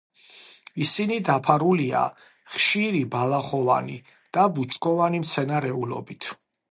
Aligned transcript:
ისინი 0.85 1.17
დაფარულია 1.27 1.99
ხშირი 2.53 3.01
ბალახოვანი 3.15 3.99
და 4.39 4.47
ბუჩქოვანი 4.57 5.21
მცენარეულობით. 5.27 6.31